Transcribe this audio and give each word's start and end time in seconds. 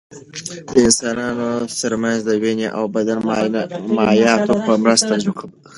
د 0.71 0.73
انسانانو 0.87 1.47
تر 1.79 1.93
منځ 2.01 2.19
د 2.27 2.29
وینې 2.41 2.67
او 2.77 2.83
بدن 2.95 3.17
مایعاتو 3.95 4.55
په 4.65 4.73
مرسته 4.83 5.13
خپرېږي. 5.19 5.49